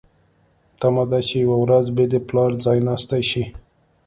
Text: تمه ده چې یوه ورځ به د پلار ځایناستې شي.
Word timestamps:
تمه 0.79 1.03
ده 1.11 1.19
چې 1.27 1.35
یوه 1.43 1.57
ورځ 1.63 1.85
به 1.95 2.03
د 2.13 2.15
پلار 2.27 2.51
ځایناستې 2.63 3.19
شي. 3.29 3.43